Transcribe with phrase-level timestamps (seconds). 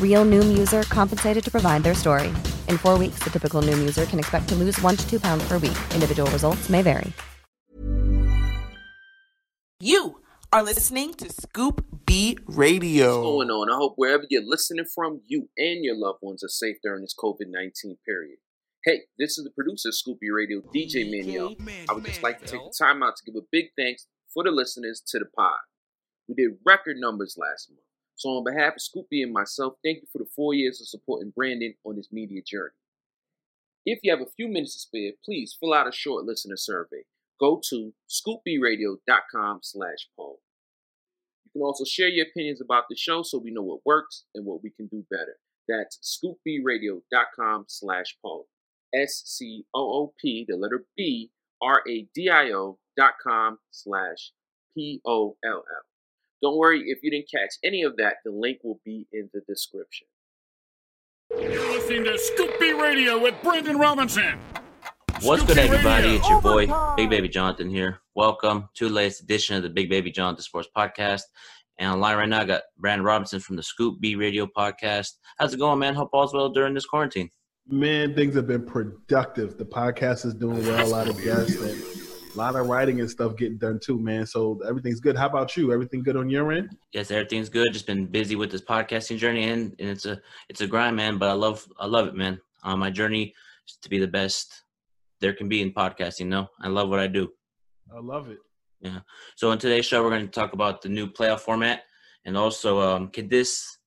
[0.00, 2.28] Real Noom user compensated to provide their story.
[2.68, 5.42] In four weeks, the typical Noom user can expect to lose one to two pounds
[5.48, 5.78] per week.
[5.94, 7.10] Individual results may vary.
[9.82, 10.20] You
[10.52, 13.14] are listening to Scoop B Radio.
[13.14, 13.70] What's going on?
[13.70, 17.14] I hope wherever you're listening from, you and your loved ones are safe during this
[17.18, 18.36] COVID 19 period.
[18.84, 21.54] Hey, this is the producer of Scoop B Radio, DJ Manuel.
[21.88, 24.44] I would just like to take the time out to give a big thanks for
[24.44, 25.60] the listeners to the pod.
[26.28, 27.80] We did record numbers last month.
[28.20, 30.86] So, on behalf of Scoop B and myself, thank you for the four years of
[30.88, 32.74] supporting Brandon on this media journey.
[33.86, 37.04] If you have a few minutes to spare, please fill out a short listener survey.
[37.40, 40.40] Go to scoopbradio.com slash poll.
[41.46, 44.44] You can also share your opinions about the show so we know what works and
[44.44, 45.38] what we can do better.
[45.66, 48.48] That's scoopbradio.com slash poll.
[48.94, 51.30] S-C-O-O-P, the letter B,
[51.62, 54.32] R-A-D-I-O dot com slash
[54.74, 55.89] P-O-L-L.
[56.42, 59.42] Don't worry if you didn't catch any of that, the link will be in the
[59.46, 60.06] description.
[61.38, 64.38] You're listening to Scoop B Radio with Brandon Robinson.
[65.20, 66.06] What's Scoop good, everybody?
[66.06, 66.18] Radio.
[66.18, 67.98] It's your boy, Big Baby Jonathan here.
[68.14, 71.22] Welcome to the latest edition of the Big Baby Jonathan Sports Podcast.
[71.76, 75.10] And online right now, I got Brandon Robinson from the Scoop B Radio Podcast.
[75.38, 75.94] How's it going, man?
[75.94, 77.30] Hope all's well during this quarantine.
[77.68, 79.58] Man, things have been productive.
[79.58, 80.86] The podcast is doing well.
[80.86, 81.99] A lot of guests and
[82.34, 84.26] a lot of writing and stuff getting done too, man.
[84.26, 85.16] So everything's good.
[85.16, 85.72] How about you?
[85.72, 86.76] Everything good on your end?
[86.92, 87.72] Yes, everything's good.
[87.72, 91.18] Just been busy with this podcasting journey, and, and it's a it's a grind, man.
[91.18, 92.40] But I love I love it, man.
[92.62, 93.34] Uh, my journey
[93.66, 94.64] is to be the best
[95.20, 96.26] there can be in podcasting.
[96.26, 97.30] No, I love what I do.
[97.94, 98.38] I love it.
[98.80, 99.00] Yeah.
[99.36, 101.82] So in today's show, we're going to talk about the new playoff format,
[102.24, 103.78] and also um, could this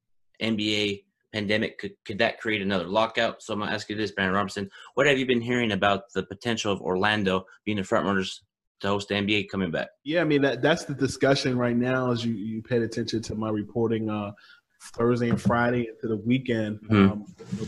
[0.42, 3.42] NBA pandemic could, could that create another lockout?
[3.42, 4.70] So I'm going to ask you this, Brandon Robinson.
[4.94, 8.44] What have you been hearing about the potential of Orlando being the front runners
[8.82, 9.90] to host the NBA coming back?
[10.04, 12.12] Yeah, I mean that that's the discussion right now.
[12.12, 14.32] As you you paid attention to my reporting uh,
[14.82, 17.12] Thursday and Friday into the weekend, Mhm.
[17.12, 17.26] um,
[17.58, 17.66] the,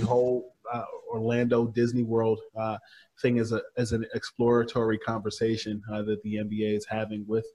[0.00, 2.78] the whole uh, Orlando Disney World uh,
[3.22, 7.46] thing is a as an exploratory conversation uh, that the NBA is having with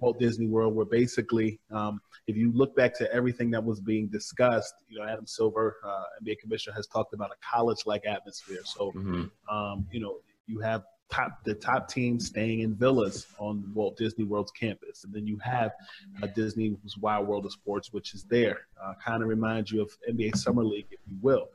[0.00, 4.08] Walt Disney World, where basically, um, if you look back to everything that was being
[4.08, 8.60] discussed, you know, Adam Silver, uh, NBA commissioner, has talked about a college-like atmosphere.
[8.64, 9.30] So, Mhm.
[9.48, 14.24] um, you know, you have top the top teams staying in villas on Walt Disney
[14.24, 15.72] World's campus, and then you have
[16.20, 18.66] uh, Disney's Wild World of Sports, which is there.
[18.82, 21.48] Uh, kind of reminds you of NBA Summer League, if you will.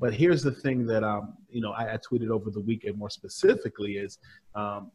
[0.00, 3.10] But here's the thing that um, you know I, I tweeted over the weekend more
[3.10, 4.18] specifically is
[4.54, 4.90] um,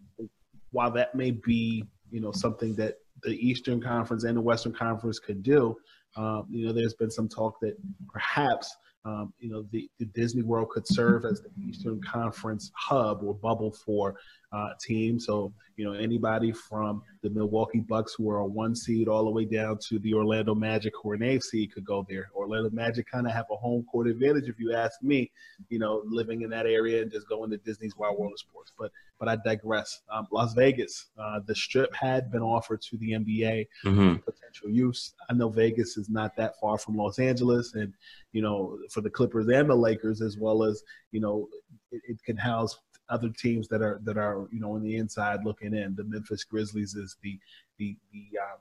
[0.72, 5.20] while that may be you know something that the Eastern Conference and the Western Conference
[5.20, 5.76] could do,
[6.16, 7.78] um, you know there's been some talk that
[8.12, 13.24] perhaps um, you know the, the Disney World could serve as the Eastern Conference hub
[13.24, 14.16] or bubble for
[14.52, 15.26] uh, teams.
[15.26, 19.32] So you know anybody from the Milwaukee Bucks who are a one seed all the
[19.32, 22.30] way down to the Orlando Magic who are an eighth seed could go there.
[22.36, 25.32] Orlando Magic kind of have a home court advantage if you ask me.
[25.70, 28.72] You know, living in that area and just going to Disney's Wild World of Sports.
[28.78, 30.02] But but I digress.
[30.12, 34.24] Um, Las Vegas, uh, the Strip had been offered to the NBA Mhm.
[34.26, 35.14] potential use.
[35.30, 37.94] I know Vegas is not that far from Los Angeles, and
[38.34, 41.48] you know, for the Clippers and the Lakers, as well as you know,
[41.92, 42.78] it, it can house
[43.12, 45.94] other teams that are that are you know on the inside looking in.
[45.96, 47.40] The Memphis Grizzlies is the
[47.78, 48.60] the the um,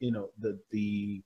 [0.00, 1.22] you know the the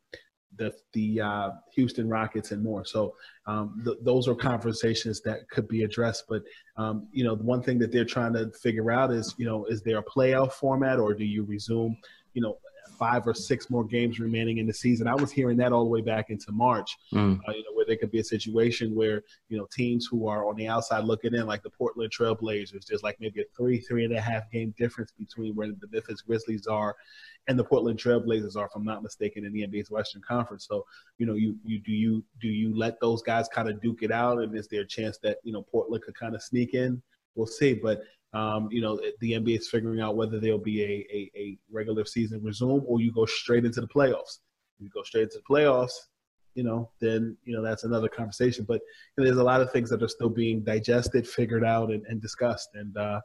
[0.56, 2.84] the the uh, Houston Rockets and more.
[2.84, 3.14] So
[3.46, 6.24] um, th- those are conversations that could be addressed.
[6.28, 6.42] But
[6.76, 9.64] um, you know, the one thing that they're trying to figure out is you know,
[9.66, 11.96] is there a playoff format or do you resume?
[12.34, 12.58] You know,
[12.98, 15.06] five or six more games remaining in the season.
[15.06, 17.38] I was hearing that all the way back into March, mm.
[17.48, 20.48] uh, you know, where there could be a situation where you know teams who are
[20.48, 24.04] on the outside looking in, like the Portland Trailblazers, there's like maybe a three, three
[24.04, 26.96] and a half game difference between where the Memphis Grizzlies are
[27.48, 30.66] and the Portland Trailblazers are, if I'm not mistaken, in the NBA's Western Conference.
[30.68, 30.84] So,
[31.16, 34.12] you know, you you do you do you let those guys kind of duke it
[34.12, 37.02] out, and is there a chance that you know Portland could kind of sneak in?
[37.38, 38.02] We'll see, but
[38.34, 42.04] um, you know, the NBA is figuring out whether there'll be a, a, a regular
[42.04, 44.40] season resume or you go straight into the playoffs.
[44.78, 45.92] If you go straight into the playoffs,
[46.54, 48.64] you know, then you know that's another conversation.
[48.66, 48.80] But
[49.16, 52.04] you know, there's a lot of things that are still being digested, figured out, and,
[52.06, 52.70] and discussed.
[52.74, 53.20] And uh,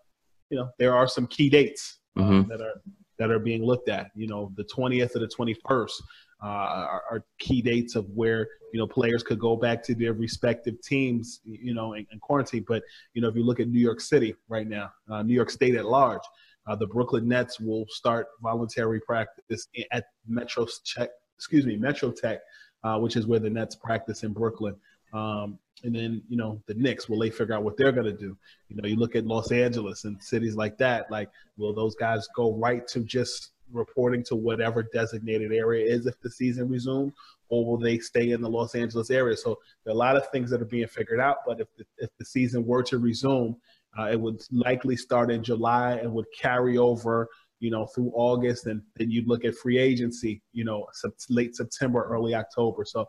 [0.50, 2.48] you know, there are some key dates mm-hmm.
[2.50, 2.82] that are
[3.20, 4.12] that are being looked at.
[4.16, 6.02] You know, the 20th or the 21st
[6.44, 10.14] uh, are, are, key dates of where you know players could go back to their
[10.14, 11.40] respective teams.
[11.46, 12.66] You know, in, in quarantine.
[12.68, 15.50] But you know, if you look at New York City right now, uh, New York
[15.50, 16.22] State at large,
[16.68, 21.10] uh, the Brooklyn Nets will start voluntary practice at Metro Tech.
[21.38, 22.40] Excuse me, Metro Tech,
[22.84, 24.76] uh, which is where the Nets practice in Brooklyn.
[25.14, 28.18] Um, and then you know the Knicks will they figure out what they're going to
[28.18, 28.38] do.
[28.68, 31.10] You know, you look at Los Angeles and cities like that.
[31.10, 36.20] Like, will those guys go right to just reporting to whatever designated area is if
[36.22, 37.14] the season resumes,
[37.50, 39.36] or will they stay in the Los Angeles area?
[39.36, 41.38] So there are a lot of things that are being figured out.
[41.46, 43.58] But if the, if the season were to resume,
[44.00, 47.28] uh, it would likely start in July and would carry over
[47.64, 50.86] you know, through August, and then you'd look at free agency, you know,
[51.30, 52.84] late September, early October.
[52.84, 53.06] So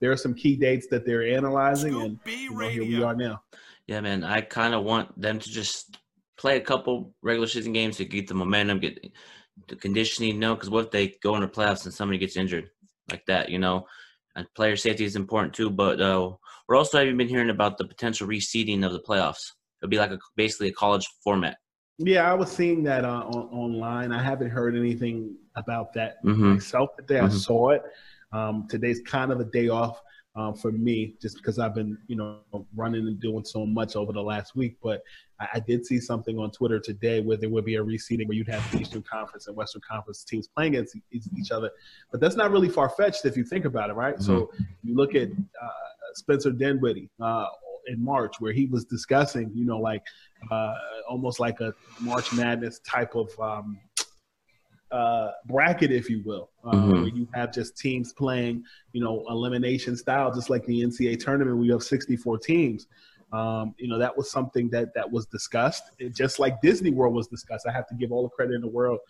[0.00, 3.42] there are some key dates that they're analyzing, and you know, here we are now.
[3.86, 5.98] Yeah, man, I kind of want them to just
[6.38, 9.12] play a couple regular season games to get the momentum, get
[9.68, 10.38] the conditioning.
[10.38, 12.70] no, because what if they go into playoffs and somebody gets injured
[13.10, 13.48] like that?
[13.48, 13.86] You know,
[14.36, 15.70] and player safety is important too.
[15.70, 16.32] But uh,
[16.68, 19.52] we're also having been hearing about the potential reseeding of the playoffs.
[19.80, 21.58] It'll be like a basically a college format.
[21.98, 24.12] Yeah, I was seeing that uh, on, online.
[24.12, 26.54] I haven't heard anything about that mm-hmm.
[26.54, 27.16] myself today.
[27.16, 27.34] Mm-hmm.
[27.34, 27.82] I saw it.
[28.32, 30.00] Um, today's kind of a day off
[30.38, 32.38] um, for me, just because I've been, you know,
[32.76, 34.76] running and doing so much over the last week.
[34.80, 35.02] But
[35.40, 38.36] I, I, did see something on Twitter today where there would be a reseeding where
[38.36, 41.70] you'd have the Eastern Conference and Western Conference teams playing against each other.
[42.12, 44.14] But that's not really far fetched if you think about it, right?
[44.14, 44.22] Mm-hmm.
[44.22, 44.52] So
[44.84, 45.68] you look at uh,
[46.14, 47.46] Spencer Dinwiddie uh,
[47.88, 50.02] in March where he was discussing, you know, like
[50.52, 50.74] uh,
[51.08, 53.76] almost like a March Madness type of um,
[54.90, 56.92] uh, bracket, if you will, uh, mm-hmm.
[56.92, 61.58] where you have just teams playing, you know, elimination style, just like the NCAA tournament.
[61.58, 62.86] We have 64 teams.
[63.32, 67.14] Um, you know, that was something that that was discussed, it, just like Disney World
[67.14, 67.66] was discussed.
[67.68, 69.00] I have to give all the credit in the world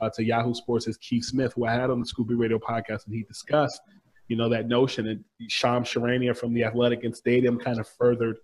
[0.00, 3.06] uh, to Yahoo Sports' Keith Smith, who I had on the Scoop B Radio podcast,
[3.06, 3.80] and he discussed,
[4.26, 5.06] you know, that notion.
[5.06, 8.38] And Shams Charania from the Athletic and Stadium kind of furthered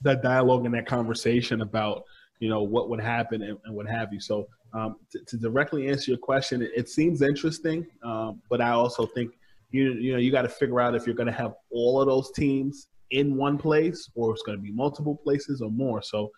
[0.00, 2.04] that dialogue and that conversation about
[2.40, 4.20] you know what would happen and, and what have you.
[4.20, 8.70] So um, to, to, directly answer your question, it, it seems interesting, um, but I
[8.70, 9.32] also think
[9.70, 12.06] you you know you got to figure out if you're going to have all of
[12.06, 16.02] those teams in one place or it's going to be multiple places or more.
[16.02, 16.30] So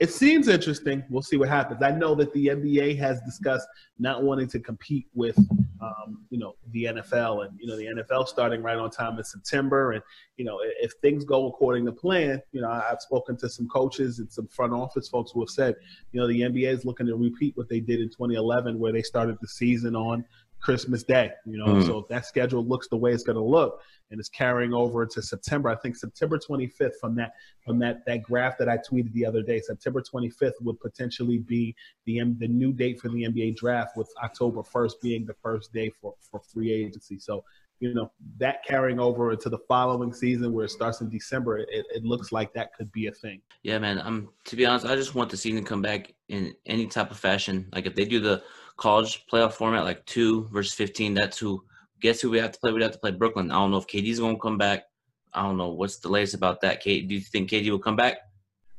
[0.00, 1.04] it seems interesting.
[1.10, 1.82] We'll see what happens.
[1.82, 3.68] I know that the NBA has discussed
[3.98, 5.38] not wanting to compete with,
[5.82, 9.24] um, you know, the NFL, and you know, the NFL starting right on time in
[9.24, 9.92] September.
[9.92, 10.02] And
[10.38, 14.20] you know, if things go according to plan, you know, I've spoken to some coaches
[14.20, 15.74] and some front office folks who have said,
[16.12, 19.02] you know, the NBA is looking to repeat what they did in 2011, where they
[19.02, 20.24] started the season on
[20.60, 21.30] Christmas Day.
[21.46, 21.86] You know, mm-hmm.
[21.86, 25.06] so if that schedule looks the way it's going to look, and it's carrying over
[25.06, 25.68] to September.
[25.68, 27.32] I think September 25th from that
[27.64, 29.60] from that that graph that I tweeted the other day.
[29.60, 31.74] September 25th would potentially be
[32.06, 35.90] the the new date for the NBA draft, with October 1st being the first day
[36.00, 37.18] for for free agency.
[37.18, 37.44] So
[37.78, 41.68] you know that carrying over into the following season where it starts in December, it,
[41.70, 43.40] it looks like that could be a thing.
[43.62, 44.00] Yeah, man.
[44.00, 47.10] Um, to be honest, I just want the season to come back in any type
[47.10, 47.68] of fashion.
[47.72, 48.42] Like if they do the
[48.80, 51.62] college playoff format, like two versus fifteen, that's who
[52.00, 52.72] guess who we have to play?
[52.72, 53.50] We have to play Brooklyn.
[53.50, 54.84] I don't know if KD's going to come back.
[55.32, 56.80] I don't know what's the latest about that.
[56.80, 58.16] Kate, do you think KD will come back?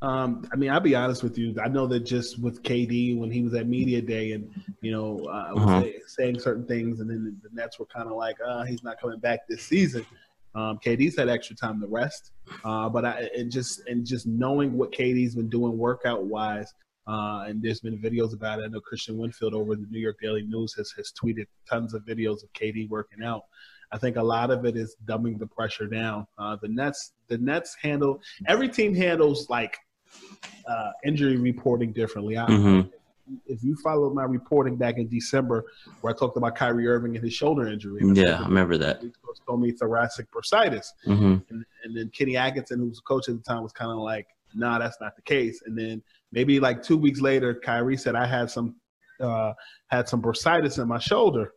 [0.01, 1.55] Um, I mean, I'll be honest with you.
[1.63, 5.23] I know that just with KD when he was at media day, and you know,
[5.27, 5.83] uh, uh-huh.
[6.07, 9.19] saying certain things, and then the Nets were kind of like, "Uh, he's not coming
[9.19, 10.03] back this season."
[10.55, 12.31] Um, KD's had extra time to rest,
[12.65, 16.73] uh, but I and just and just knowing what KD's been doing workout wise,
[17.07, 18.63] uh, and there's been videos about it.
[18.63, 22.03] I know Kristian Winfield over the New York Daily News has, has tweeted tons of
[22.03, 23.43] videos of KD working out.
[23.91, 26.25] I think a lot of it is dumbing the pressure down.
[26.37, 29.77] Uh, the Nets, the Nets handle every team handles like
[30.67, 32.37] uh, injury reporting differently.
[32.37, 32.87] I, mm-hmm.
[33.45, 35.65] if you followed my reporting back in December,
[36.01, 38.01] where I talked about Kyrie Irving and his shoulder injury.
[38.13, 39.03] Yeah, I remember that.
[39.47, 41.37] Told me thoracic bursitis, mm-hmm.
[41.49, 43.97] and, and, then Kenny Atkinson, who was a coach at the time, was kind of
[43.97, 48.15] like, "Nah, that's not the case." And then maybe like two weeks later, Kyrie said,
[48.15, 48.75] "I had some
[49.19, 49.53] uh,
[49.87, 51.53] had some bursitis in my shoulder,"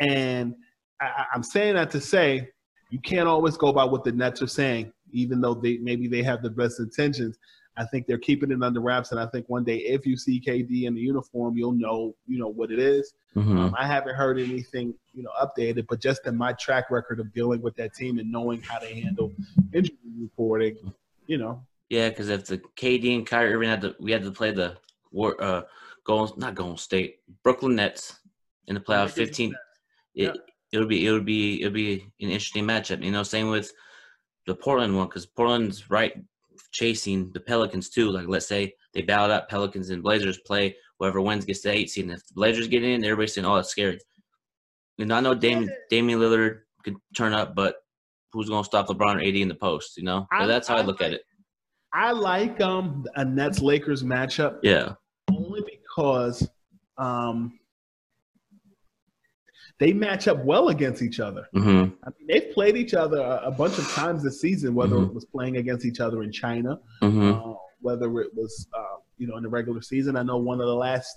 [0.00, 0.54] and
[1.00, 2.48] I, I'm saying that to say
[2.90, 6.22] you can't always go by what the Nets are saying, even though they maybe they
[6.22, 7.38] have the best intentions.
[7.78, 10.40] I think they're keeping it under wraps, and I think one day if you see
[10.40, 13.12] KD in the uniform, you'll know you know what it is.
[13.34, 13.58] Mm-hmm.
[13.58, 17.32] Um, I haven't heard anything you know updated, but just in my track record of
[17.34, 19.32] dealing with that team and knowing how to handle
[19.74, 20.76] injury reporting,
[21.26, 21.62] you know.
[21.88, 24.76] Yeah, because if the KD and Kyrie Irving had to, we had to play the
[25.12, 25.62] war, uh,
[26.04, 28.18] Golden, not Golden State, Brooklyn Nets
[28.66, 29.10] in the playoff.
[29.10, 29.54] Fifteen.
[30.14, 30.36] It,
[30.72, 33.04] it would be it would be it would be an interesting matchup.
[33.04, 33.72] You know, same with
[34.46, 36.12] the Portland one because Portland's right
[36.72, 38.10] chasing the Pelicans too.
[38.10, 41.90] Like let's say they battle out Pelicans and Blazers play whoever wins gets the eight
[41.90, 42.04] seed.
[42.04, 43.98] And if the Blazers get in, everybody's saying, "Oh, it's scary."
[44.98, 47.76] And I know Damian Damian Lillard could turn up, but
[48.32, 49.96] who's going to stop LeBron or AD in the post?
[49.96, 51.22] You know, so that's how I, look at it.
[51.96, 54.58] I like um a Nets Lakers matchup.
[54.62, 54.92] Yeah,
[55.32, 56.46] only because
[56.98, 57.58] um
[59.78, 61.46] they match up well against each other.
[61.54, 61.94] Mm-hmm.
[62.04, 65.06] I mean, they've played each other a, a bunch of times this season, whether mm-hmm.
[65.06, 67.32] it was playing against each other in China, mm-hmm.
[67.32, 70.16] uh, whether it was uh, you know in the regular season.
[70.16, 71.16] I know one of the last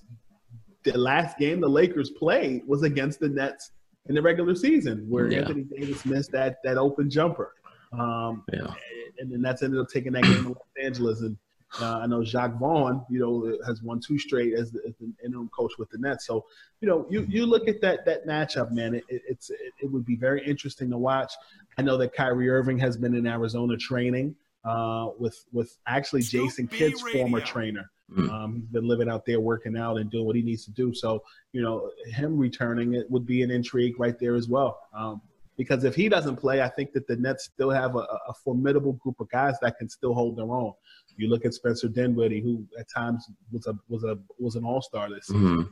[0.84, 3.72] the last game the Lakers played was against the Nets
[4.08, 5.40] in the regular season, where Yeah.
[5.40, 7.54] Anthony Davis missed that that open jumper.
[7.92, 8.60] Um, Yeah.
[8.60, 11.38] and, and the Nets ended up taking that game to Los Angeles, and
[11.80, 15.12] uh, I know Jacques Vaughn, you know, has won two straight as the, as the
[15.24, 16.26] interim coach with the Nets.
[16.26, 16.46] So,
[16.82, 18.96] you know, you, you look at that that matchup, man.
[18.96, 21.32] It, it, it's it, it would be very interesting to watch.
[21.78, 26.68] I know that Kyrie Irving has been in Arizona training uh, with with actually Jason
[26.68, 27.92] Kidd's former trainer.
[28.12, 28.30] Mm.
[28.32, 30.94] Um, he's been living out there, working out and doing what he needs to do.
[30.96, 31.22] So,
[31.54, 34.80] you know, him returning it would be an intrigue right there as well.
[34.96, 35.22] Um,
[35.60, 38.94] because if he doesn't play, I think that the Nets still have a, a formidable
[38.94, 40.72] group of guys that can still hold their own.
[41.18, 44.82] You look at Spencer Dinwiddie, who at times was a was a was an All
[44.82, 45.66] Star this season.
[45.66, 45.70] Mhm.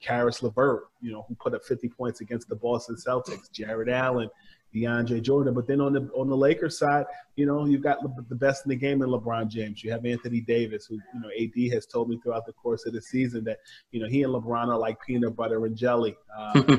[0.00, 3.52] Caris LeVert, you know, who put up 50 points against the Boston Celtics.
[3.52, 4.30] Jarrett Allen,
[4.74, 5.52] DeAndre Jordan.
[5.52, 7.04] But then on the on the Lakers side,
[7.36, 7.98] you know, you've got
[8.30, 9.84] the best in the game in LeBron James.
[9.84, 12.94] You have Anthony Davis, who you know AD has told me throughout the course of
[12.94, 13.58] the season that
[13.92, 16.16] you know he and LeBron are like peanut butter and jelly.
[16.34, 16.78] Uh,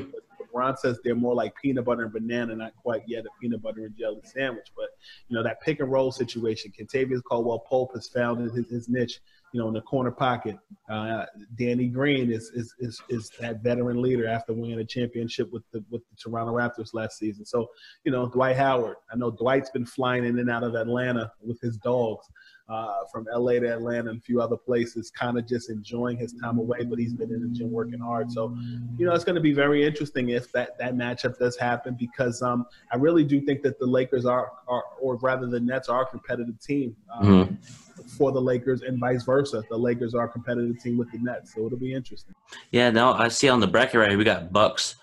[0.52, 3.84] LeBron says they're more like peanut butter and banana, not quite yet a peanut butter
[3.84, 4.68] and jelly sandwich.
[4.76, 4.88] But
[5.28, 6.72] you know that pick and roll situation.
[6.78, 9.20] Kentavious Caldwell Pope has found his, his niche.
[9.54, 10.56] You know, in the corner pocket.
[10.88, 11.26] Uh,
[11.58, 15.84] Danny Green is, is is is that veteran leader after winning a championship with the
[15.90, 17.44] with the Toronto Raptors last season.
[17.44, 17.68] So
[18.04, 18.96] you know Dwight Howard.
[19.12, 22.26] I know Dwight's been flying in and out of Atlanta with his dogs.
[22.68, 26.32] Uh, from LA to Atlanta and a few other places, kind of just enjoying his
[26.34, 28.30] time away, but he's been in the gym working hard.
[28.32, 28.56] So,
[28.96, 32.40] you know, it's going to be very interesting if that, that matchup does happen because
[32.40, 36.02] um, I really do think that the Lakers are, are or rather the Nets are
[36.02, 38.10] a competitive team um, Mhm.
[38.16, 39.62] for the Lakers and vice versa.
[39.68, 42.34] The Lakers are a competitive team with the Nets, so it'll be interesting.
[42.70, 44.94] Yeah, now I see on the bracket right here, we got Bucks,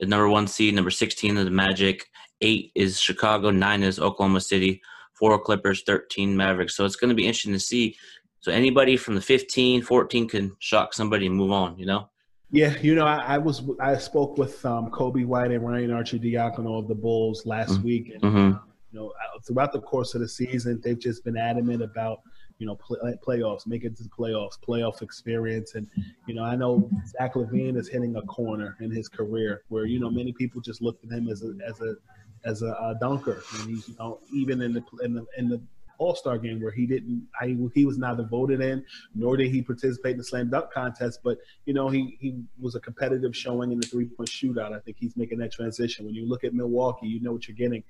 [0.00, 4.40] the number one seed, number 16 is the Magic, eight is Chicago, nine is Oklahoma
[4.40, 4.82] City,
[5.14, 6.76] four Clippers, 13 Mavericks.
[6.76, 7.96] So it's going to be interesting to see.
[8.40, 12.10] So anybody from the 15, 14 can shock somebody and move on, you know?
[12.50, 16.78] Yeah, you know, I, I was I spoke with um, Coby White and Ryan Arcidiacono
[16.78, 18.60] of the Bulls last week, and Mhm.
[18.92, 22.20] you know, uh, throughout the course of the season, they've just been adamant about
[22.58, 25.88] you know play, playoffs, make it to the playoffs, playoff experience, and
[26.28, 29.98] you know, I know Zach LaVine is hitting a corner in his career where you
[29.98, 31.96] know many people just looked at him as a as a
[32.44, 35.60] as a, uh dunker, and he's you know even in the in the in the
[35.98, 38.84] All Star game where he didn't, I, he was neither voted in
[39.14, 41.20] nor did he participate in the slam dunk contest.
[41.22, 44.72] But you know, he he was a competitive showing in the three point shootout.
[44.74, 46.04] I think he's making that transition.
[46.04, 47.82] When you look at Milwaukee, you know what you're getting.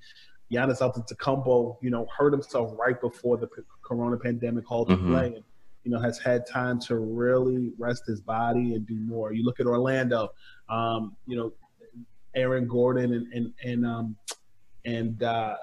[0.52, 5.08] Giannis Antetokounmpo, you know, hurt himself right before the p- Corona pandemic halted Mhm.
[5.08, 5.44] play, and
[5.84, 9.32] you know has had time to really rest his body and do more.
[9.32, 10.28] You look at Orlando,
[10.68, 11.54] um, you know,
[12.34, 14.16] Aaron Gordon and and and um,
[14.84, 15.56] and uh,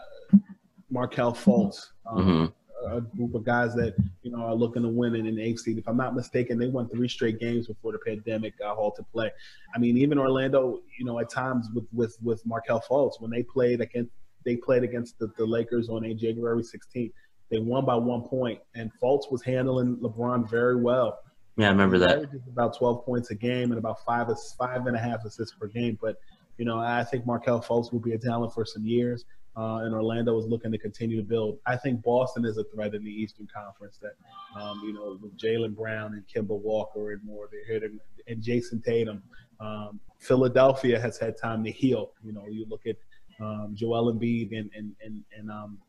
[0.90, 2.54] Markelle Fultz, um,
[2.90, 5.78] a group of guys that you know are looking to win in an eighth seed.
[5.78, 9.32] If I'm not mistaken, they won three straight games before the pandemic uh, halted play.
[9.75, 13.44] I mean, even Orlando, you know, at times with with with Markelle Fultz when they
[13.44, 14.12] played against
[14.44, 17.12] they played against the, the Lakers on a January 16th.
[17.50, 21.20] They won by one point, and Fultz was handling LeBron very well.
[21.58, 22.30] Yeah, I remember that.
[22.48, 25.98] About 12 points a game and about five five and a half assists per game.
[26.01, 26.16] But
[26.62, 29.25] you know, I think Markelle Fultz will be a talent for some years.
[29.58, 31.58] uh, and Orlando is looking to continue to build.
[31.65, 33.98] I think Boston is a threat in the Eastern Conference.
[34.00, 34.13] That
[34.62, 38.84] um, you know, with Jaylen Brown and Kemba Walker and more, they're to, and Jayson
[38.86, 39.24] Tatum.
[39.60, 42.12] Um, Philadelphia has had time to heal.
[42.24, 42.98] You know, you look at
[43.44, 45.80] um, Joel Embiid and and and and, um,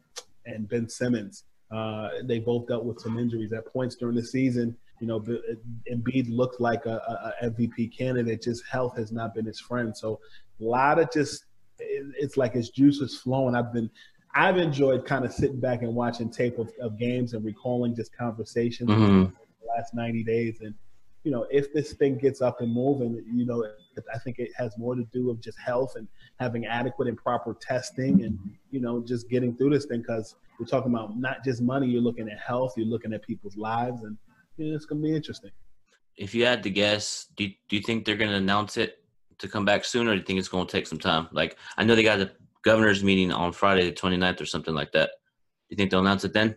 [0.46, 1.44] and Ben Simmons.
[1.70, 4.74] Uh, they both dealt with some injuries at points during the season.
[5.00, 5.20] You know,
[5.90, 6.96] Embiid looked like a,
[7.42, 8.40] a MVP candidate.
[8.40, 9.96] Just health has not been his friend.
[9.96, 10.20] So
[10.62, 11.44] a lot of just
[11.78, 13.54] it's like his juice is flowing.
[13.54, 13.90] I've been
[14.34, 18.16] I've enjoyed kind of sitting back and watching tape of, of games and recalling just
[18.16, 19.24] conversations mm-hmm.
[19.24, 20.60] the last 90 days.
[20.62, 20.74] And,
[21.22, 23.66] you know, if this thing gets up and moving, you know,
[24.12, 26.08] I think it has more to do with just health and
[26.40, 28.38] having adequate and proper testing and,
[28.70, 32.02] you know, just getting through this thing because we're talking about not just money, you're
[32.02, 34.16] looking at health, you're looking at people's lives, and
[34.56, 35.50] you know, it's going to be interesting.
[36.16, 39.01] If you had to guess, do, do you think they're going to announce it
[39.42, 41.28] to come back soon, or do you think it's going to take some time?
[41.32, 42.30] Like, I know they got a
[42.62, 45.10] governor's meeting on Friday the 29th or something like that.
[45.68, 46.56] You think they'll announce it then?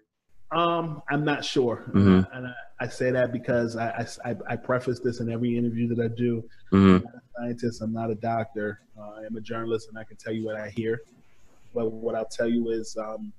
[0.52, 2.22] Um, I'm not sure, mm-hmm.
[2.32, 6.00] and I, I, say that because I, I, I preface this in every interview that
[6.00, 6.44] I do.
[6.72, 6.78] Mm-hmm.
[6.78, 7.82] I'm not a scientist.
[7.82, 8.80] I'm not a doctor.
[8.98, 11.02] Uh, I am a journalist, and I can tell you what I hear.
[11.74, 13.34] But what I'll tell you is, um,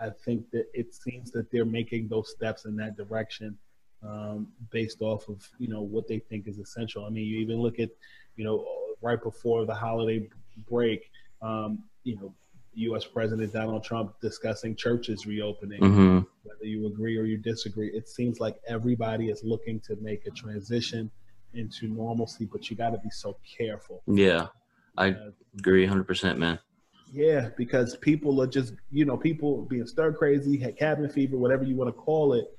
[0.00, 3.56] I think that it seems that they're making those steps in that direction
[4.02, 7.04] um, based off of you know what they think is essential.
[7.04, 7.90] I mean, you even look at
[8.40, 8.64] you know
[9.02, 10.26] right before the holiday
[10.66, 11.10] break,
[11.42, 12.32] um, you know,
[12.74, 13.04] U.S.
[13.04, 15.82] President Donald Trump discussing churches reopening.
[15.82, 16.20] Mm-hmm.
[16.44, 20.30] Whether you agree or you disagree, it seems like everybody is looking to make a
[20.30, 21.10] transition
[21.52, 24.02] into normalcy, but you got to be so careful.
[24.06, 24.46] Yeah,
[24.96, 26.58] I uh, agree 100%, man.
[27.12, 31.64] Yeah, because people are just, you know, people being stir crazy, had cabin fever, whatever
[31.64, 32.56] you want to call it.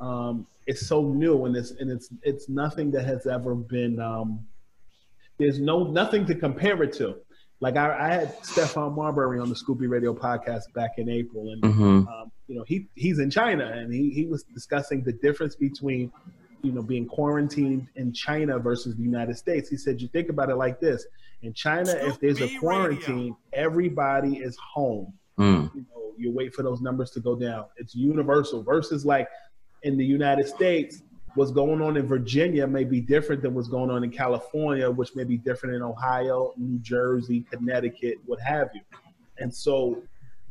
[0.00, 4.44] Um, it's so new and it's and it's it's nothing that has ever been um,
[5.38, 7.16] there's no nothing to compare it to.
[7.60, 11.50] Like I, I had Stephon Marbury on the Scoop B Radio podcast back in April,
[11.50, 12.08] and mm-hmm.
[12.08, 16.12] um, you know he he's in China, and he he was discussing the difference between
[16.62, 19.68] you know being quarantined in China versus the United States.
[19.68, 21.06] He said, you think about it like this:
[21.42, 23.36] in China, Scoop if there's a quarantine, Radio.
[23.52, 25.12] everybody is home.
[25.38, 25.74] Mm.
[25.74, 27.66] You know, you wait for those numbers to go down.
[27.76, 29.28] It's universal versus like
[29.82, 31.02] in the United States,
[31.34, 35.14] what's going on in Virginia may be different than what's going on in California, which
[35.14, 38.80] may be different in Ohio, New Jersey, Connecticut, what have you.
[39.38, 40.02] And so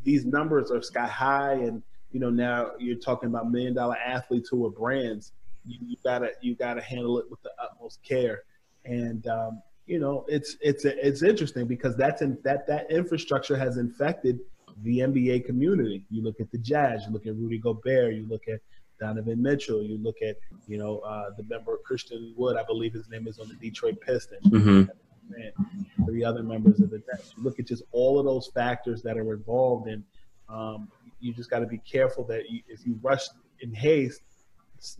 [0.03, 1.81] these numbers are sky high, and
[2.12, 5.31] you know now you're talking about million dollar athletes who are brands.
[5.65, 8.43] You, you gotta you gotta handle it with the utmost care,
[8.86, 13.77] and um, you know it's it's it's interesting because that's in that that infrastructure has
[13.77, 14.39] infected
[14.81, 16.03] the NBA community.
[16.10, 18.60] You look at the Jazz, you look at Rudy Gobert, you look at
[18.99, 19.84] Donovan Mitchell.
[19.84, 23.39] You look at, you know, uh, the member Christian Wood, I believe his name is
[23.39, 24.45] on the Detroit Pistons.
[24.45, 24.91] Mm-hmm.
[25.36, 27.34] And three other members of the Nets.
[27.38, 30.03] You look at just all of those factors that are involved, and
[30.49, 30.89] um,
[31.21, 33.23] you just got to be careful that you, if you rush
[33.62, 34.21] in haste,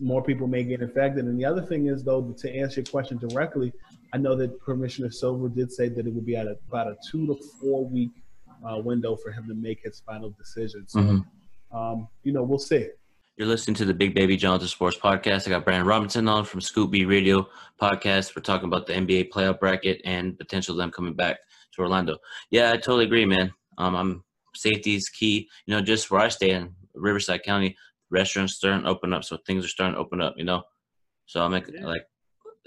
[0.00, 1.26] more people may get infected.
[1.26, 3.72] And the other thing is, though, to answer your question directly,
[4.14, 6.96] I know that Commissioner Silver did say that it would be at a, about a
[7.10, 8.12] two to four week
[8.66, 10.88] uh, window for him to make his final decision.
[10.88, 11.76] So, mm-hmm.
[11.76, 12.88] um, you know, we'll see.
[13.36, 15.48] You're listening to the Big Baby Jonathan Sports Podcast.
[15.48, 17.48] I got Brandon Robinson on from Scoop B Radio
[17.82, 18.36] Podcast.
[18.36, 21.38] We're talking about the NBA playoff bracket and potential them coming back
[21.72, 22.18] to Orlando.
[22.52, 23.52] Yeah, I totally agree, man.
[23.76, 25.48] Um, I'm safety is key.
[25.66, 27.76] You know, just where I stay in Riverside County,
[28.08, 30.34] restaurants starting to open up, so things are starting to open up.
[30.36, 30.62] You know,
[31.26, 31.86] so I'm like, yeah.
[31.86, 32.06] like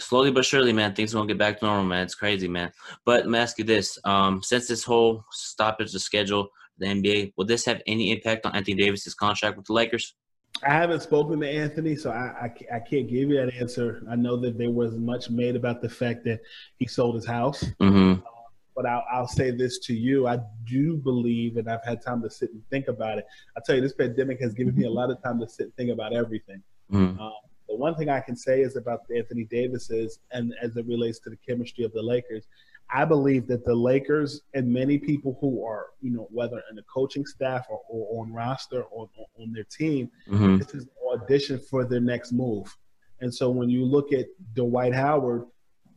[0.02, 2.04] slowly but surely, man, things won't get back to normal, man.
[2.04, 2.74] It's crazy, man.
[3.06, 7.36] But let me ask you this: um, since this whole stoppage of schedule, the NBA,
[7.38, 10.14] will this have any impact on Anthony Davis's contract with the Lakers?
[10.64, 14.02] I haven't spoken to Anthony, so I, I, I, can't give you that answer.
[14.10, 16.40] I know that there was much made about the fact that
[16.78, 17.64] he sold his house.
[17.80, 18.14] Mm-hmm.
[18.14, 18.30] Uh,
[18.76, 20.28] but I'll, I'll, say this to you.
[20.28, 23.28] I do believe, and I've had time to sit and think about it.
[23.56, 25.76] I tell you, this pandemic has given me a lot of time to sit and
[25.76, 26.64] think about everything.
[26.92, 27.20] Mm-hmm.
[27.20, 27.34] Um,
[27.68, 31.20] the one thing I can say is about Anthony Davis is, and as it relates
[31.20, 32.48] to the chemistry of the Lakers,
[32.90, 36.84] I believe that the Lakers and many people who are, you know, whether in the
[36.84, 40.58] coaching staff or, or on roster or, or, on their team, mm-hmm.
[40.58, 42.76] this is an audition for their next move.
[43.22, 45.46] And so when you look at Dwight Howard,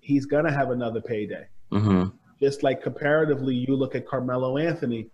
[0.01, 1.47] he's going to have another payday.
[1.73, 2.17] Mm-hmm.
[2.41, 5.11] Just like comparatively, you look at Carmelo Anthony,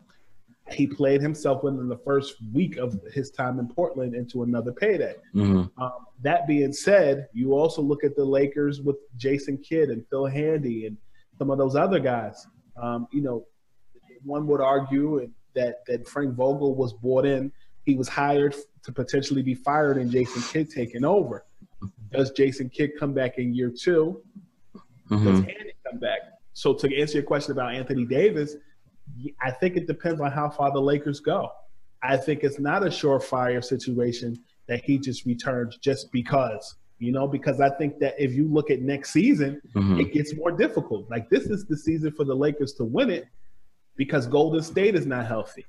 [0.71, 5.15] he played himself within the first week of his time in Portland into another payday.
[5.35, 5.83] Mm-hmm.
[5.83, 10.27] Um, that being said, you also look at the Lakers with Jason Kidd and Phil
[10.27, 10.97] Handy and
[11.39, 12.47] some of those other guys.
[12.81, 13.47] Um, you know,
[14.25, 17.53] one would argue that that Frank Vogel was bought in.
[17.87, 21.45] He was hired to potentially be fired, and Jason Kidd taking over.
[22.13, 24.23] Does Jason Kidd come back in year 2
[25.11, 25.25] mm-hmm.
[25.25, 26.19] Does Andy come back?
[26.53, 28.57] So to answer your question about Anthony Davis,
[29.41, 31.51] I think it depends on how far the Lakers go.
[32.03, 37.29] I think it's not a surefire situation that he just returns just because, you know,
[37.29, 40.01] because I think that if you look at next season, Mhm.
[40.01, 41.09] it gets more difficult.
[41.09, 43.29] Like this is the season for the Lakers to win it
[43.97, 45.65] because Golden State is not healthy.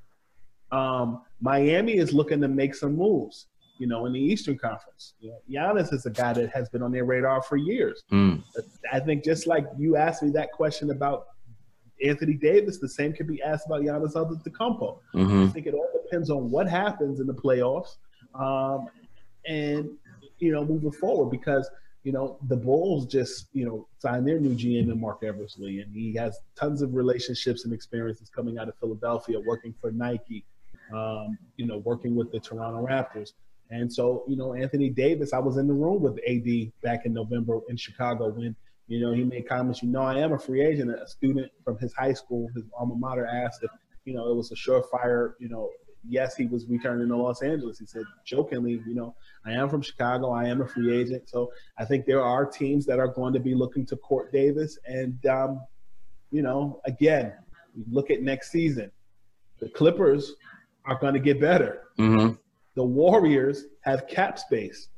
[0.71, 5.13] Um, Miami is looking to make some moves, you know, in the Eastern Conference.
[5.19, 8.03] You know, Giannis is a guy that has been on their radar for years.
[8.11, 8.43] Mm.
[8.91, 11.27] I think just like you asked me that question about
[12.03, 14.99] Anthony Davis, the same could be asked about Giannis Antetokounmpo.
[15.15, 15.47] Mhm.
[15.47, 17.97] I think it all depends on what happens in the playoffs,
[18.35, 18.87] um,
[19.45, 19.89] and
[20.39, 21.69] you know, moving forward because
[22.03, 25.93] you know the Bulls just you know signed their new GM in Marc Eversley, and
[25.93, 30.45] he has tons of relationships and experiences coming out of Philadelphia, working for Nike,
[30.93, 33.33] um, you know, working with the Toronto Raptors.
[33.69, 37.13] And so, you know, Anthony Davis, I was in the room with AD back in
[37.13, 38.55] November in Chicago when,
[38.87, 40.91] you know, he made comments, you know, I am a free agent.
[40.91, 43.71] A student from his high school, his alma mater, asked if,
[44.05, 45.69] you know, it was a surefire, you know,
[46.07, 47.79] yes, he was returning to Los Angeles.
[47.79, 50.31] He said jokingly, you know, I am from Chicago.
[50.31, 51.29] I am a free agent.
[51.29, 54.77] So I think there are teams that are going to be looking to court Davis.
[54.85, 55.61] And, um,
[56.31, 57.33] you know, again,
[57.89, 58.91] look at next season,
[59.59, 60.33] the Clippers
[60.87, 61.83] are going to get better.
[61.97, 62.29] hmm
[62.75, 64.89] The Warriors have cap space.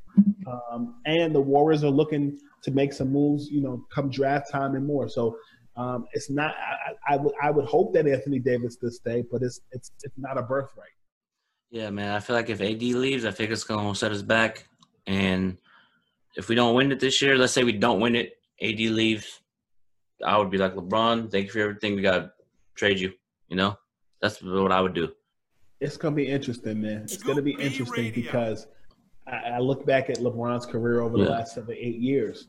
[0.46, 4.74] Um, and the Warriors are looking to make some moves, you know, come draft time
[4.74, 5.08] and more.
[5.08, 5.36] So
[5.76, 6.54] um, it's not.
[7.08, 10.36] I, would I would hope that Anthony Davis does stay, but it's it's it's not
[10.36, 10.88] a birthright.
[11.70, 12.12] Yeah, man.
[12.14, 14.66] I feel like if AD leaves, I think it's gonna set us back.
[15.06, 15.56] And
[16.36, 19.40] if we don't win it this year, let's say we don't win it, AD leaves,
[20.24, 21.30] I would be like LeBron.
[21.30, 21.94] Thank you for everything.
[21.94, 22.32] We gotta
[22.74, 23.12] trade you.
[23.48, 23.78] You know,
[24.20, 25.12] that's what I would do.
[25.80, 27.02] It's gonna be interesting, man.
[27.02, 28.66] It's gonna be interesting because
[29.26, 31.30] I, I look back at LeBron's career over the Yeah.
[31.30, 32.48] last seven, eight years.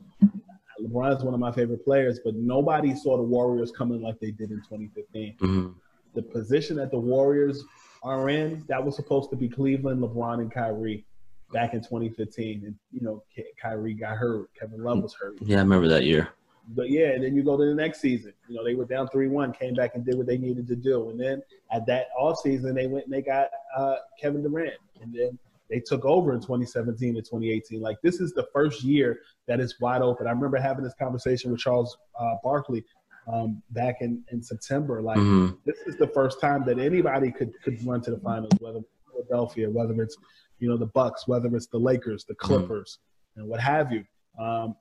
[0.82, 4.52] LeBron's one of my favorite players, but nobody saw the Warriors coming like they did
[4.52, 5.36] in 2015.
[5.40, 5.76] Mhm.
[6.14, 7.64] The position that the Warriors
[8.04, 11.06] are in, that was supposed to be Cleveland, LeBron, and Kyrie
[11.54, 12.66] back in 2015.
[12.66, 13.24] And, you know,
[13.62, 14.50] Kyrie got hurt.
[14.60, 15.36] Kevin Love was hurt.
[15.42, 16.30] Yeah, I remember that year.
[16.70, 18.34] But yeah, and then you go to the next season.
[18.48, 20.76] You know, they were down three one, came back and did what they needed to
[20.76, 21.10] do.
[21.10, 24.76] And then at that off season, they went and they got uh, Kevin Durant.
[25.02, 25.38] And then
[25.70, 27.82] they took over in 2017 and 2018.
[27.82, 30.28] Like this is the first year that is wide open.
[30.28, 32.84] I remember having this conversation with Charles uh, Barkley
[33.32, 35.02] um, back in, in September.
[35.02, 35.58] Like Mhm.
[35.66, 38.90] this is the first time that anybody could could run to the finals, whether it's
[39.12, 40.18] Philadelphia, whether it's
[40.60, 43.00] you know the Bucks, whether it's the Lakers, the Clippers,
[43.36, 44.04] and what have you.
[44.40, 44.76] Um,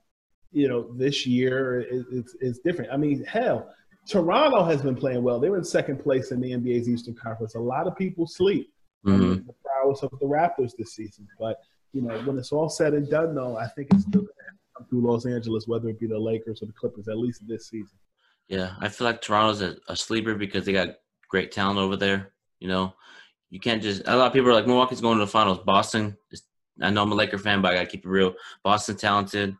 [0.51, 2.91] you know, this year is, is, is different.
[2.91, 3.73] I mean, hell,
[4.07, 5.39] Toronto has been playing well.
[5.39, 7.55] They were in second place in the NBA's Eastern Conference.
[7.55, 8.71] A lot of people sleep
[9.05, 9.47] Mhm.
[9.47, 11.27] the prowess of the Raptors this season.
[11.39, 11.59] But,
[11.93, 14.77] you know, when it's all said and done, though, I think it's still going to
[14.77, 17.67] come through Los Angeles, whether it be the Lakers or the Clippers, at least this
[17.69, 17.97] season.
[18.47, 20.97] Yeah, I feel like Toronto's a, a sleeper because they got
[21.29, 22.33] great talent over there.
[22.59, 22.93] You know,
[23.49, 24.03] you can't just.
[24.05, 25.59] A lot of people are like Milwaukee's going to the finals.
[25.65, 26.43] Boston, is,
[26.81, 28.33] I know I'm a Laker fan, but I gotta keep it real.
[28.63, 29.55] Boston talented.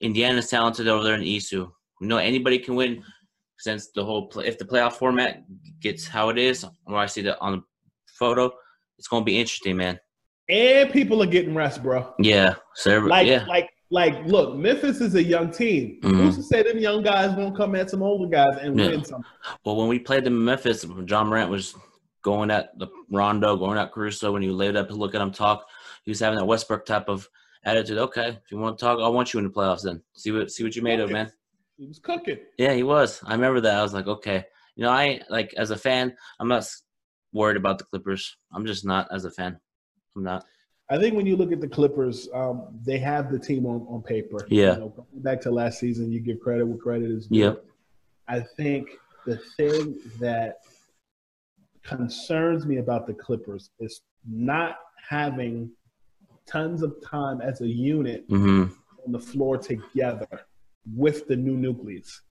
[0.00, 1.52] Indiana's talented over there in Isu.
[1.52, 3.02] You know, anybody can win
[3.58, 5.44] since the whole play, if the playoff format
[5.80, 7.62] gets how it is, or I see that on the
[8.18, 8.50] photo,
[8.98, 9.98] it's gonna be interesting, man.
[10.48, 12.14] And people are getting rest, bro.
[12.18, 16.00] Yeah, so Like, yeah, like, like, look, Memphis is a young team.
[16.02, 16.16] Mhm.
[16.16, 18.88] Who's to say them young guys won't come at some older guys and Yeah.
[18.88, 19.30] win something?
[19.64, 21.74] Well, when we played them in Memphis, Ja Morant was
[22.22, 24.32] going at the Rondo, going at Caruso.
[24.32, 25.64] When you laid up to look at him talk,
[26.04, 27.28] he was having that Westbrook type of
[27.66, 27.98] attitude.
[27.98, 29.82] Okay, if you want to talk, I want you in the playoffs.
[29.82, 31.30] Then see what see what you made of, man.
[31.76, 32.38] He was cooking.
[32.56, 33.20] Yeah, he was.
[33.26, 33.78] I remember that.
[33.78, 34.44] I was like, okay,
[34.76, 36.66] you know, I like as a fan, I'm not
[37.32, 38.36] worried about the Clippers.
[38.54, 39.58] I'm just not as a fan.
[40.16, 40.46] I'm not.
[40.88, 44.02] I think when you look at the Clippers, um, they have the team on, on
[44.02, 44.46] paper.
[44.48, 44.74] Yeah.
[44.74, 47.40] You know, going back to last season, you give credit where credit is due.
[47.40, 47.64] Yep.
[48.28, 48.90] I think
[49.26, 50.58] the thing that
[51.82, 55.70] concerns me about the Clippers is not having
[56.46, 58.66] tons of time as a unit hmm
[59.06, 60.26] on the floor together
[60.94, 62.22] with the new nucleus.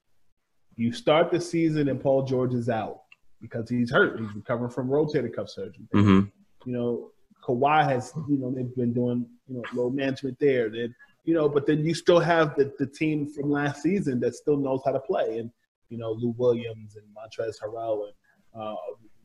[0.76, 3.04] You start the season and Paul George is out
[3.42, 4.20] because he's hurt.
[4.20, 5.86] He's recovering from rotator cuff surgery.
[5.94, 6.22] hmm
[6.66, 7.12] You know,
[7.44, 10.70] Kawhi has, you know, they've been doing, you know, load management there.
[10.70, 14.36] Then, you know, but then you still have the, the team from last season that
[14.36, 15.38] still knows how to play.
[15.38, 15.52] And,
[15.90, 18.76] you know, Lou Williams and Montrezl Harrell and uh,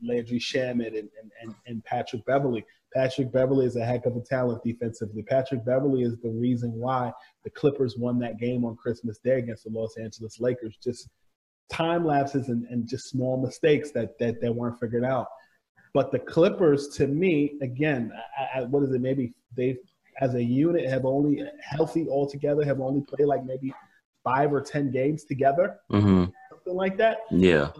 [0.03, 2.65] Landry Shamet and, and, and, and Patrick Beverley.
[2.93, 5.23] Patrick Beverley is a heck of a talent defensively.
[5.23, 7.11] Patrick Beverley is the reason why
[7.43, 10.77] the Clippers won that game on Christmas Day against the Los Angeles Lakers.
[10.83, 11.07] Just
[11.69, 15.27] time lapses and, and just small mistakes that, that, that weren't figured out.
[15.93, 19.01] But the Clippers, to me, again, I, I, what is it?
[19.01, 19.77] Maybe they,
[20.19, 23.73] as a unit, have only healthy altogether, have only played like maybe
[24.23, 27.19] five or ten games together, hmm something like that.
[27.31, 27.71] Yeah.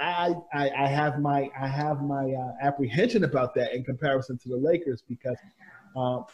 [0.00, 4.48] I, I, I have my I have my uh, apprehension about that in comparison to
[4.48, 5.36] the Lakers because
[5.96, 6.24] um,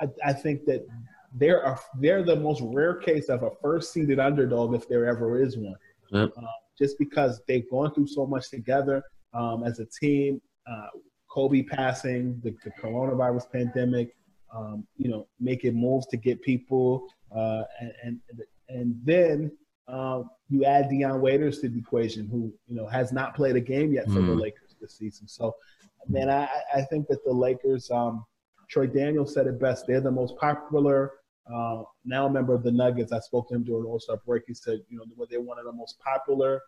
[0.00, 0.86] I, I think that
[1.34, 5.42] they're a, they're the most rare case of a first seeded underdog if there ever
[5.42, 5.74] is one.
[6.10, 6.32] Yep.
[6.36, 6.42] Uh,
[6.78, 10.88] just because they've gone through so much together um, as a team, uh,
[11.30, 14.14] Kobe passing, the, the coronavirus pandemic,
[14.54, 19.50] um, you know, making moves to get people, uh, and, and and then
[19.88, 23.60] um, you add Dion Waiters to the equation, who you know has not played a
[23.60, 24.14] game yet for mm.
[24.14, 24.40] the mm-hmm.
[24.40, 25.26] Lakers this season.
[25.26, 25.54] So,
[26.08, 27.90] man, I, I think that the Lakers.
[27.90, 28.24] Um,
[28.68, 29.86] Troy Daniels said it best.
[29.86, 31.12] They're the most popular.
[31.52, 33.12] Uh, now a member of the Nuggets.
[33.12, 34.44] I spoke to him during All Star break.
[34.46, 36.60] He said, you know, they're one of the most popular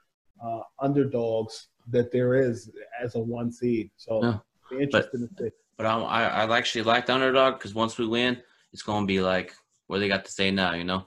[0.45, 2.71] uh, underdogs that there is
[3.03, 3.91] as a one seed.
[3.97, 5.57] So, no, be interested but, to see.
[5.77, 8.41] But I, I actually like the underdog because once we win,
[8.73, 9.55] it's going to be like
[9.87, 11.07] what they got to say now, you know.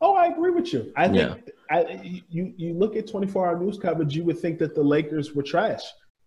[0.00, 0.92] Oh, I agree with you.
[0.96, 1.52] I think yeah.
[1.70, 5.34] I, you you look at 24 hour news coverage, you would think that the Lakers
[5.34, 5.82] were trash.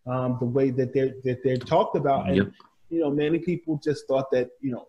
[0.07, 2.47] Um, the way that they're that they're talked about, and yep.
[2.89, 4.87] you know, many people just thought that you know,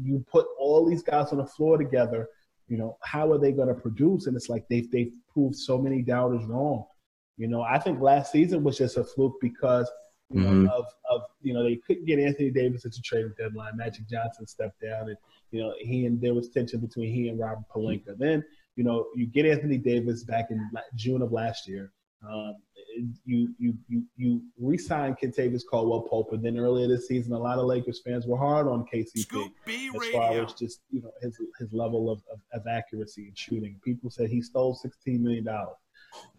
[0.00, 2.28] you put all these guys on the floor together.
[2.68, 4.26] You know, how are they going to produce?
[4.26, 6.84] And it's like they've they've proved so many doubters wrong.
[7.36, 9.90] You know, I think last season was just a fluke because
[10.30, 10.68] you know, mm-hmm.
[10.68, 13.76] of of you know they couldn't get Anthony Davis at the trading deadline.
[13.76, 15.16] Magic Johnson stepped down, and
[15.50, 18.18] you know he and there was tension between he and Robert Pelinka.
[18.18, 18.44] Then
[18.78, 21.92] you know you get Anthony Davis back in June of last year.
[22.26, 22.54] Um,
[23.24, 27.58] you you you you re-signed Kentavious Caldwell Pope, and then earlier this season, a lot
[27.58, 31.72] of Lakers fans were hard on KCP as far as just you know his his
[31.72, 33.80] level of, of, of accuracy and shooting.
[33.84, 35.76] People said he stole sixteen million dollars.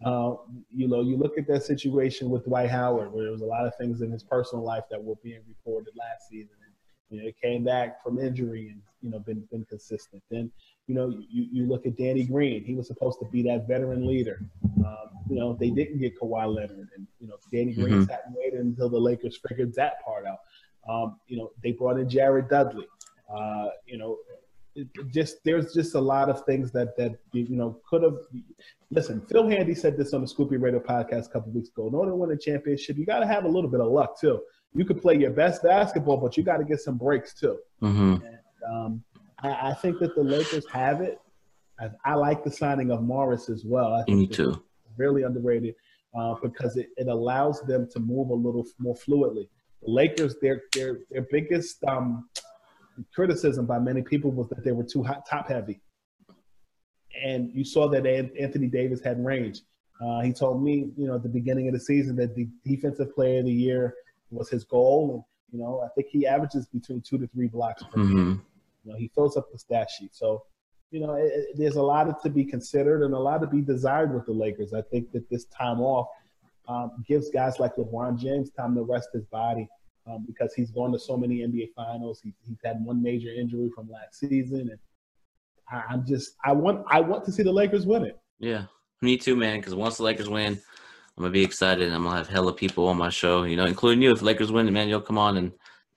[0.04, 0.34] Uh,
[0.70, 3.66] you know, you look at that situation with Dwight Howard, where there was a lot
[3.66, 6.56] of things in his personal life that were being reported last season.
[7.10, 10.22] You know, came back from injury and you know been been consistent.
[10.30, 10.50] Then
[10.86, 12.64] you know you, you look at Danny Green.
[12.64, 14.40] He was supposed to be that veteran leader.
[14.78, 18.04] Um, you know they didn't get Kawhi Leonard, and you know Danny Green mm-hmm.
[18.04, 20.40] sat and waited until the Lakers figured that part out.
[20.88, 22.86] Um, you know they brought in Jared Dudley.
[23.32, 24.18] Uh, you know
[25.10, 28.18] just there's just a lot of things that that you know could have.
[28.90, 31.88] Listen, Phil Handy said this on the Scoop B Radio podcast a couple weeks ago.
[31.88, 34.20] In order to win a championship, you got to have a little bit of luck
[34.20, 34.40] too.
[34.74, 37.58] You could play your best basketball, but you got to get some breaks too.
[37.82, 38.24] Mm-hmm.
[38.24, 39.04] And, um,
[39.42, 41.20] I, I, think that the Lakers have it.
[41.80, 43.94] I, I, like the signing of Morris as well.
[43.94, 44.62] I think Me too.
[44.96, 45.74] Really underrated
[46.16, 49.48] uh, because it, it allows them to move a little more fluidly.
[49.82, 52.28] The Lakers, their their their biggest um,
[53.14, 55.80] criticism by many people was that they were too hot, top heavy.
[57.24, 59.62] And you saw that Anthony Davis had range.
[60.00, 63.14] Uh, he told me, you know, at the beginning of the season that the defensive
[63.14, 63.94] player of the year
[64.30, 65.14] was his goal.
[65.52, 68.16] And, you know, I think he averages between two to three blocks per mm-hmm.
[68.16, 68.42] game.
[68.84, 70.14] You know, he fills up the stat sheet.
[70.14, 70.44] So,
[70.90, 73.60] you know, it, it, there's a lot to be considered and a lot to be
[73.60, 74.72] desired with the Lakers.
[74.72, 76.08] I think that this time off
[76.68, 79.68] um, gives guys like LeBron James time to rest his body
[80.06, 82.20] um, because he's gone to so many NBA finals.
[82.22, 84.78] He, he's had one major injury from last season, and
[85.70, 88.18] I, am just I want I want to see the Lakers win it.
[88.38, 88.64] Yeah,
[89.02, 89.58] me too, man.
[89.58, 90.60] Because once the Lakers win,
[91.20, 91.86] I'm gonna be excited.
[91.86, 94.10] And I'm gonna have hella people on my show, you know, including you.
[94.10, 95.52] If Lakers win, man, you'll come on and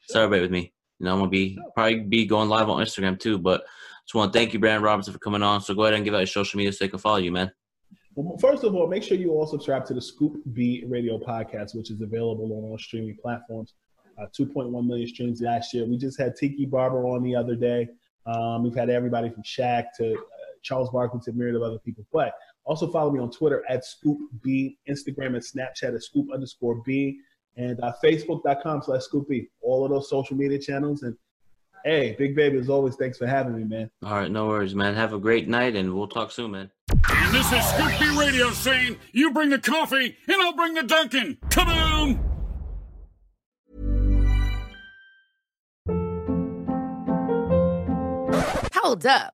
[0.10, 0.74] celebrate with me.
[1.00, 3.38] You know, I'm gonna be probably be going live on Instagram too.
[3.38, 3.64] But
[4.06, 5.62] just want to thank you, Brandon Robinson, for coming on.
[5.62, 7.54] So go ahead and give out your social media so they can follow you, man.
[8.16, 11.74] Well, first of all, make sure you all subscribe to the Scoop B Radio podcast,
[11.74, 13.76] which is available on all streaming platforms
[14.18, 15.86] uh, 2.1 million streams last year.
[15.86, 17.88] We just had Tiki Barber on the other day.
[18.26, 20.18] Um, we've had everybody from Shaq to uh,
[20.62, 22.06] Charles Barkley to a myriad of other people.
[22.12, 22.34] But
[22.66, 27.20] also follow me on Twitter at Scoop B, Instagram and Snapchat at Scoop underscore B,
[27.58, 29.48] and uh, Facebook.com slash Scoop B.
[29.62, 31.04] All of those social media channels.
[31.04, 31.16] And
[31.84, 33.92] hey, Big Baby, as always, thanks for having me, man.
[34.04, 34.96] All right, no worries, man.
[34.96, 36.72] Have a great night, and we'll talk soon, man.
[36.90, 40.84] And this is Scoop B Radio saying, you bring the coffee, and I'll bring the
[40.84, 41.38] Dunkin'.
[41.58, 42.30] on!
[48.74, 49.34] Hold up.